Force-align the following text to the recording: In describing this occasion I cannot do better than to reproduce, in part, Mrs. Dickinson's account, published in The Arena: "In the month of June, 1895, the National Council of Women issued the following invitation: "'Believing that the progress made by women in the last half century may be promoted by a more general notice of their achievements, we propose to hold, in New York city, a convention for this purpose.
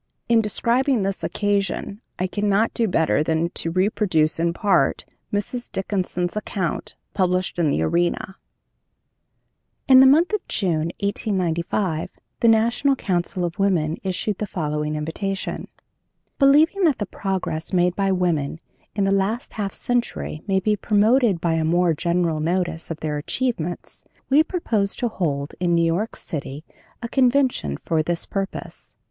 In 0.27 0.41
describing 0.41 1.03
this 1.03 1.23
occasion 1.23 2.01
I 2.17 2.25
cannot 2.25 2.73
do 2.73 2.87
better 2.87 3.21
than 3.21 3.49
to 3.51 3.69
reproduce, 3.69 4.39
in 4.39 4.51
part, 4.51 5.05
Mrs. 5.31 5.71
Dickinson's 5.71 6.35
account, 6.35 6.95
published 7.13 7.59
in 7.59 7.69
The 7.69 7.83
Arena: 7.83 8.37
"In 9.87 9.99
the 9.99 10.07
month 10.07 10.33
of 10.33 10.41
June, 10.47 10.91
1895, 11.01 12.09
the 12.39 12.47
National 12.47 12.95
Council 12.95 13.45
of 13.45 13.59
Women 13.59 13.99
issued 14.01 14.39
the 14.39 14.47
following 14.47 14.95
invitation: 14.95 15.67
"'Believing 16.39 16.83
that 16.85 16.97
the 16.97 17.05
progress 17.05 17.71
made 17.71 17.95
by 17.95 18.11
women 18.11 18.59
in 18.95 19.03
the 19.03 19.11
last 19.11 19.53
half 19.53 19.71
century 19.71 20.41
may 20.47 20.59
be 20.59 20.75
promoted 20.75 21.39
by 21.39 21.53
a 21.53 21.63
more 21.63 21.93
general 21.93 22.39
notice 22.39 22.89
of 22.89 23.01
their 23.01 23.19
achievements, 23.19 24.03
we 24.31 24.41
propose 24.41 24.95
to 24.95 25.09
hold, 25.09 25.53
in 25.59 25.75
New 25.75 25.85
York 25.85 26.15
city, 26.15 26.63
a 27.03 27.07
convention 27.07 27.77
for 27.85 28.01
this 28.01 28.25
purpose. 28.25 28.95